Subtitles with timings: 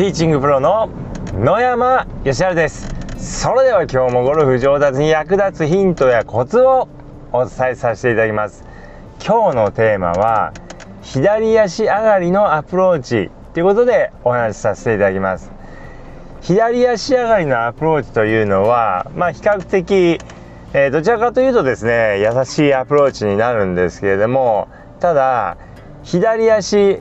[0.00, 0.88] ティーチングプロの
[1.34, 2.88] 野山義晴です。
[3.18, 6.88] それでは今日もゴルフ上達に役立つヒントやコツを
[7.32, 8.64] お伝えさせていただきます。
[9.22, 10.54] 今日のテーマは
[11.02, 15.52] 左足上がりのアプローチということでお話しさせていただきます。
[16.40, 20.18] 左足上がりのアプローチというのはまあ比較的、
[20.72, 25.58] えー、どちらかというとですね優しいアプローチになるんですけれどもただ
[26.04, 27.00] 左足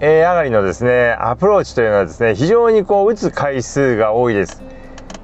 [0.00, 4.62] えー、上がりのですねアプローチというのはですね非常にこう打つ回数が多いです。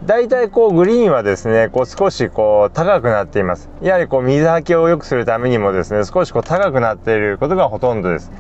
[0.05, 3.71] 大体こうグリーンはですねこう少しこう高くなっています。
[3.83, 8.33] やはりこう水はけを良くするためにもですね少しこう高くなっていることがほとんどです。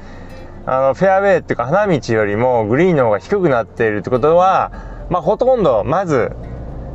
[0.66, 4.72] あのフェアウェイっていうか花道よりもグリーンの方が低くなっているってことは
[5.12, 6.32] まあ、ほとんどまず、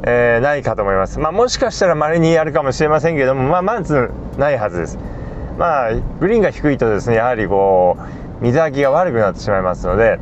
[0.03, 4.09] えー、ないかと思います、まあ、もしかしたら稀にあるかもしれませんけども、まあ、まず
[4.39, 4.97] ないはずです。
[5.57, 10.19] まあグリーンが低いとですねやはりこう水はきが悪くなってしまいますので、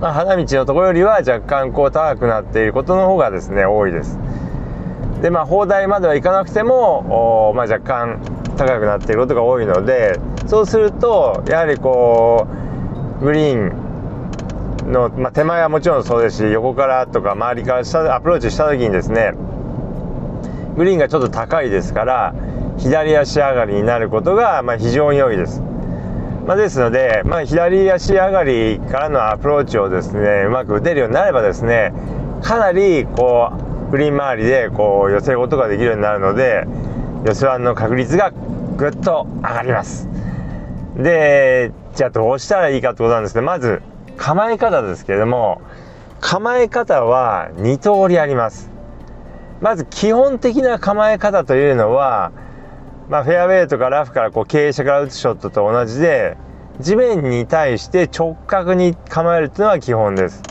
[0.00, 4.18] まあ、花道のところよりは若干こう高くなっていることの方がですね多いです。
[5.22, 8.20] でまあ砲台まではいかなくても、まあ、若干
[8.56, 12.46] 高くなっていることが多いのでそうするとやはりこ
[13.20, 13.56] うグリー
[14.86, 19.32] ンの、まあ、手前はもちろんそうですし横からとか周りから下アプローチした時にですね
[20.76, 22.34] グリーンがちょっと高いですから
[22.78, 25.62] 左足上がりになることがまあ非常に多いです。
[26.46, 31.92] まあ、ですので、まあ、左足上がりからのアプローチをですねうまく打てるようになればですね
[32.40, 33.50] かなりこ
[33.88, 36.64] うグリーン周りでこう寄せることができるようになるので
[37.24, 40.08] 寄せワンの確率がぐっと上がります。
[40.96, 43.82] でじゃあどうしたらいいかってことなんですねまず
[44.16, 45.60] 構え方ですけれども
[46.20, 48.70] 構え方は2通りあります。
[49.60, 52.30] まず基本的な構え方というのは
[53.08, 56.36] まあ、フェアウェイとかラフからこう傾斜から打つショットと同じで
[56.80, 60.42] 地面に対して直角に構えるっていうのは基本です。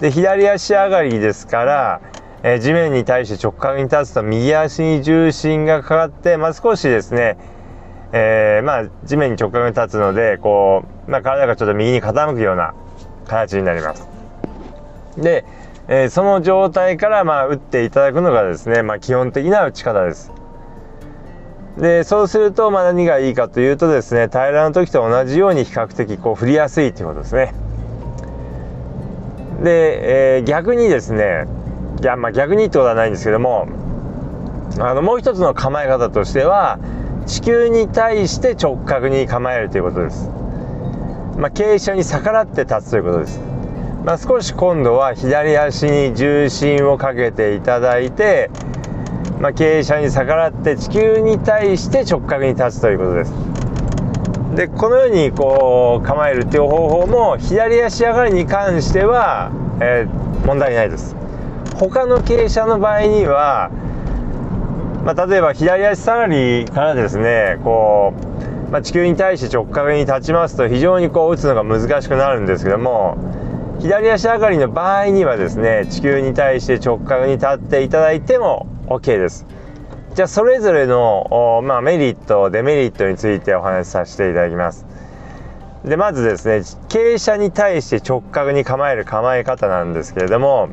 [0.00, 2.00] で左足上がりですから、
[2.42, 7.36] えー、地面に対して直角に立つと右足に重心がかかって、まあ、少しですね、
[8.12, 12.74] えー、まあ、地面に直角に立つのでこう、まあ、体がちょっと右に傾くような
[13.26, 14.08] 形になります。
[15.18, 15.44] で、
[15.86, 20.31] えー、その状態からまあ打っていただくのがですね、ま、基本的な打ち方です。
[21.78, 27.54] でそうするとまあ何がいいかというとですね平らの時と同じように比較的こう振りやすいということですね。
[29.62, 31.46] で、えー、逆にですね
[32.00, 33.68] いやまあ逆にってことはないんですけども
[34.78, 36.78] あのもう一つの構え方としては
[37.26, 40.28] 地球に対して直角に構えるということです、
[41.38, 43.40] まあ、傾斜に逆らって立つということです、
[44.04, 48.50] まあ、少し今度は左足に重心をかけていただいて
[49.42, 53.32] まあ、傾斜に逆らって地球に対して直角に立つということです。
[54.54, 61.16] でこのようにこう構えるっていう方法も左足上がりに関しては、えー、問題ないです。
[61.74, 63.70] 他の傾斜の場合には、
[65.04, 68.14] まあ、例えば左足下がりからですねこ
[68.68, 73.16] う、まあ、地球に対して直角に立ちますと非常にこう打つのが難しくなるんですけども
[73.80, 79.46] 左足上がりの場合にはですね地球に対して直角に立っていただいても OK です。
[80.14, 84.86] じゃあそれぞれの、まあ、メリットデメリットについてお話しさせていただきます。
[85.84, 86.56] でまずですね
[86.88, 90.68] 傾斜に対して直角に構える構え方なんですけれども、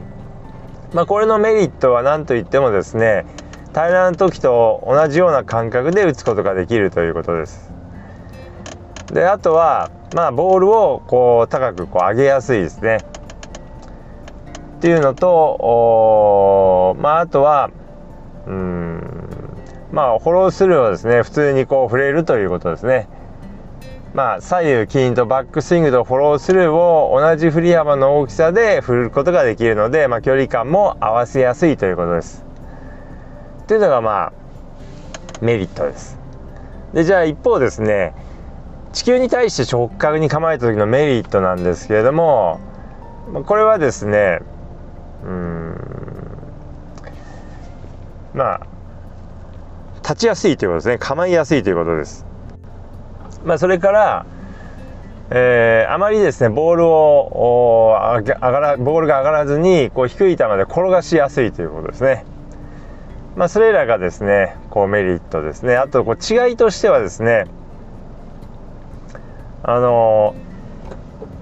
[0.93, 3.25] まあ、これのメリットは何といってもですね
[3.69, 7.71] 平らな時と同じような感覚で打つことができるということです。
[9.13, 12.97] であとは、まあ、ボールをこう高くこう上げやすいですね。
[14.77, 17.69] っていうのとまあ、あとは
[18.49, 19.01] うん。
[19.91, 23.07] まあフォロースルーはですね普通にこう触れるということですね。
[24.13, 32.43] まあ左右キーンとバックスイングとフォロースルーを同じ振り幅の大きさで振ることができるので、まあ、距離感も合わせやすいということです。
[33.67, 34.33] というのがまあ
[35.41, 36.17] メリットです。
[36.93, 38.13] でじゃあ一方ですね
[38.93, 42.59] 地球に対して直角に構えた時のメリットなんですけれども
[43.45, 44.39] これはですね
[45.24, 45.69] うん。
[48.33, 48.61] まあ
[50.01, 52.25] 立ちやすいということですね構いやすいということです。
[53.45, 54.25] まあ、それから、
[55.29, 62.25] えー、あまりですねボールを上がらボールが上がらずにこう低い球で転がしやすいということですね。
[63.35, 67.45] まあ、それらがですねこうメリットですねあとこう違いとしてはですね
[69.63, 70.35] あの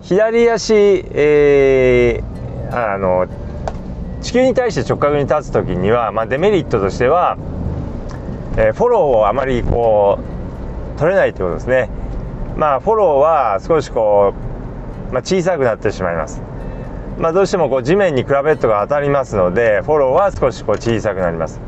[0.01, 3.27] 左足、えー、あの
[4.27, 7.37] 地球に対して直角に立つ時には、まあ、デメリットとしては、
[8.57, 10.19] えー、フォローをあまりこ
[10.95, 11.89] う取れないということですね。
[12.57, 14.33] まあフォローは少しこ
[15.09, 16.41] う、まあ、小さくなってしまいます。
[17.17, 21.59] まあ、どうしてもこう地面にクラベットが当たりますのでフォローは少しこう小さくなります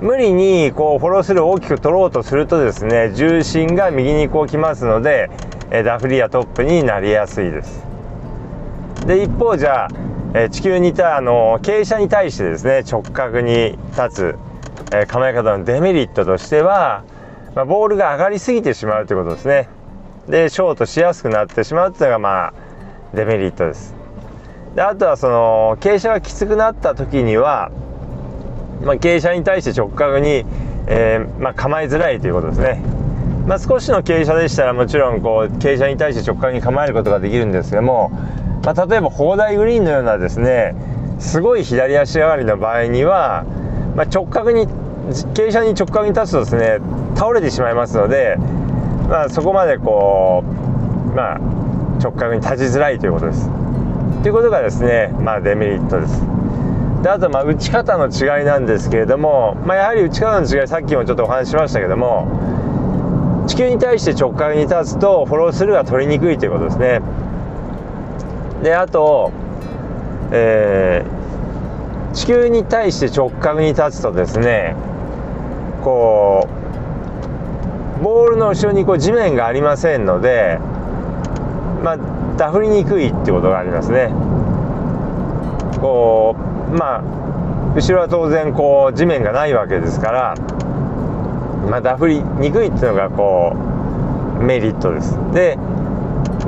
[0.00, 5.28] 無理にこうフォロースルーを大きく取ろうとするとですね重心が右にこう来ますので
[5.84, 7.84] ダフリやトップになりやすいです
[9.06, 9.88] で一方じゃあ、
[10.34, 14.38] え地球にいたあの傾斜に対してですね直角に立つ、
[14.92, 17.04] え構え方のデメリットとしては、
[17.54, 19.68] まあ、ボールが上がりすぎてしまうということですね。
[20.28, 22.54] でショートしやすくなってしまうというのがまあ
[23.14, 23.94] デメリットです。
[24.74, 27.70] であとはその傾斜がきつくなった時には、
[28.82, 30.44] まあ、傾斜に対して直角に、
[30.88, 32.82] えー、まあ、構えづらいということですね。
[33.46, 38.10] まあ、少しの傾斜でしたらもちろんこう傾斜に対して直角に構えることができるんですけども
[38.64, 40.74] まあ、例えば砲台グリーンのようなですね
[41.18, 43.44] すごい左足上がりの場合には、
[43.94, 44.66] まあ、直角に
[45.34, 46.78] 傾斜に直角に立つとですね
[47.14, 48.36] 倒れてしまいますので、
[49.08, 51.38] まあ、そこまでこう、まあ、
[52.02, 53.48] 直角に立ちづらいということです。
[54.22, 56.22] ということがですね、まあ、デメリットです。
[57.02, 67.02] であとまあ打ち方の違いなんですけれども、まあ、やはり打ち方の違いさっきもちょっとお話ししましたけども地球に対して直角に立つとフォロースルーが取りにくいということですね。
[68.64, 69.30] であと、
[70.32, 74.74] えー、地球に対して直角に立つとですね
[75.82, 76.48] こ
[78.00, 80.58] うボールの後ろにこう地面がありませんので、
[81.82, 81.98] まあ、
[82.38, 84.08] ダフりにくいってことがありますね。
[85.80, 86.34] こ
[86.72, 90.34] うまあ後ろは当然こう地面がないわけですから、
[91.68, 93.52] まあ、ダフりにくいっていうのがこ
[94.40, 95.18] うメリットです。
[95.34, 95.58] で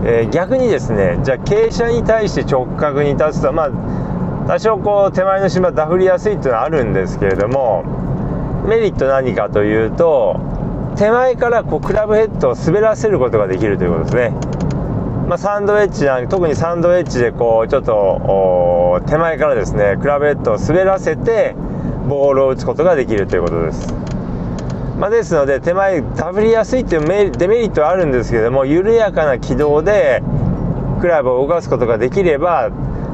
[0.05, 7.85] えー、逆にですねじゃあ傾斜に対して直角に立つとまあ多少こう手前の芝ダフりやすいっていうのはあるんですけれども
[8.69, 10.41] メリット何かというと
[10.97, 14.31] 手前からこうクラブヘッドを滑らせることができるということですね。
[15.29, 21.57] まあ、サンドウェッジなん特にサンドウェッジでこうちょっと手前からですねクラブヘッドを滑らせて
[22.09, 24.16] ボールを打つことができるということです。
[24.99, 30.23] まあ、ですので手前ダブりやすいっていうデメリットはあるんですけども緩やかな軌道で
[31.01, 32.71] クラブを動かすことができれば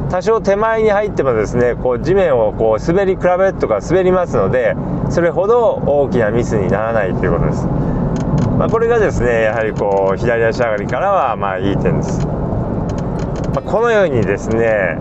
[0.09, 4.77] 多少手前に入ってもですねこう地面をこう滑りクラブヘッドが滑りますので
[5.11, 14.99] それほど大きなミスにならないということです、まあ、これがですねやはりこう左足上がりからはまあいい点です、まあ、このようにですね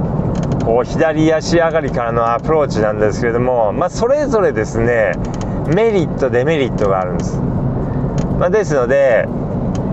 [0.65, 5.11] こう左足上がりからのアプローチなんですけれども、まあ、それぞれですね
[5.75, 9.25] メリットデメリットがあるんです、まあ、ですので、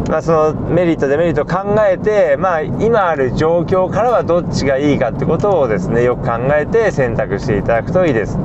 [0.09, 8.37] まあ、そのメリットデメリットを考えて、まあ、今ある状況からはどっちがいいかってことをですねよく考えて選択していただくといいです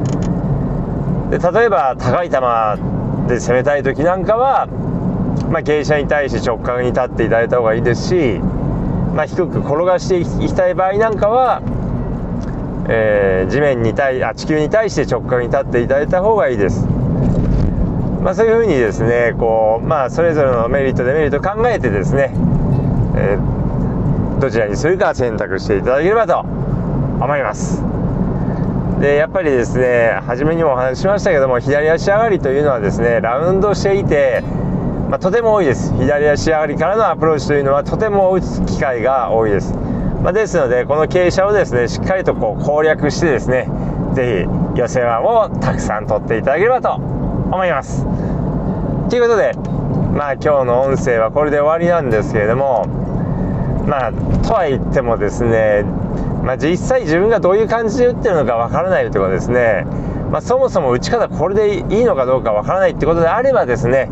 [1.30, 2.35] で例えば高い球
[3.27, 4.68] で攻めたい時なんかは、
[5.50, 8.39] まあ、傾斜に対して直角に立っていただいた方がいいですし、
[9.15, 11.62] まあ、低く転がしていきたい場合なんかは
[12.89, 16.85] えー、地面に対あ地球に対して直角に立っていただいた方がいいです。
[18.23, 22.31] まあ、そういうふうにですねこう、まあ、それぞれのメリットデメリットを考えてですね、
[23.17, 27.83] えー、どちらにするか選択していただければと思います。
[29.01, 34.41] でやっぱりですね初めにもお話ししましたけども左足上がりというのはですねラウンドしていて、
[35.09, 35.93] まあ、とても多いです。
[35.93, 39.73] 左足上がりからのアプローチというのはとても打つ機会が多いです、
[40.23, 43.68] まあ、ですのでこの傾斜をですねしっかりとこう攻略してですね
[44.13, 47.12] 是非寄せ輪をたくさん取っていただければと
[47.52, 48.06] 思います。
[49.09, 49.54] ということで、
[50.14, 52.85] まあ今日の音声はこれで終わりなんですけれども、
[53.88, 55.83] まあとは言ってもですね、
[56.44, 59.85] まあ、実際自分がどういう感じで打ってるのかわからないとかですね、
[60.30, 64.09] まあ、そもそも打ち方これでいいのかどうかわからないってことであればですね、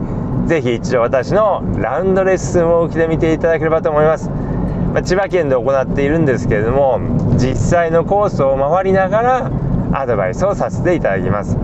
[0.48, 4.30] ぜひ一度私のラウンドレッスンを受けてみていただければと思います。
[4.30, 7.00] まあ、千葉県で行っているんですけれども、
[7.36, 9.52] 実際のコースを回りながら
[9.94, 11.58] アドバイスをさせていただきます。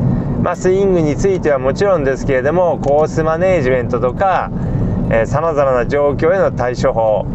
[0.48, 4.50] まあ、スイングについてはもちろんですけれどもコースマネージメントとか
[5.26, 7.26] さまざまな状況への対処法、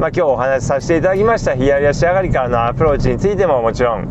[0.00, 4.08] まあ、今日お話しさせていただきました左足上がりからのアプローチについてももちろん、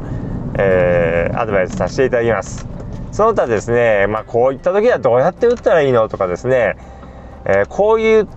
[0.59, 2.67] えー、アドバイスさせていただきます。
[3.11, 6.75] その他ですね、まあ、こういった時はどうやって打ったらいいのとかですね、
[7.45, 8.27] えー、こういう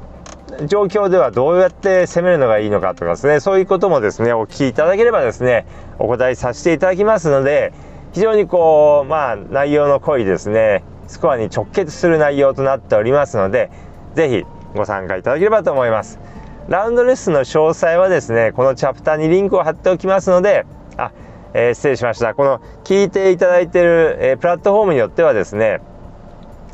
[0.66, 5.66] 状況ではどうやって攻めるのがいいのかとかですねそういうこともですねお聞きいただければですね
[5.98, 7.74] お答えさせていただきますので
[8.14, 13.70] 非常にこう、まあ、内容の濃いですね、スコアに直結する内容となっておりますので、
[14.14, 16.20] ぜひご参加いただければと思います。
[16.68, 20.64] ラウンドレッスンの詳細はですね、このチャプターにリンクを貼っておきますので、
[20.96, 21.10] あ、
[21.54, 22.34] えー、失礼しました。
[22.34, 25.80] この聞いていただいている、えー、プラットフォームによってはですね、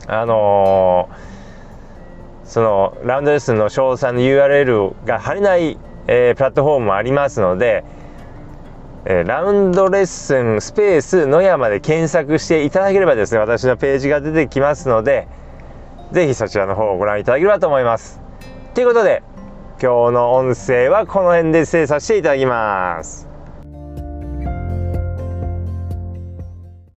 [0.09, 7.82] あのー、そのラウンドレッスンの詳細の URL が貼れない、えー、プラットフォームもありますので、
[9.07, 15.26] えー、ラウンドレッスンスペース野山で検索していただければですね私のページが出てきますので
[16.12, 18.21] 是非そちらの方をご覧いただければと思います。
[18.75, 19.23] ということで
[19.80, 23.30] 今日の音声はこの辺で制作させていただきます。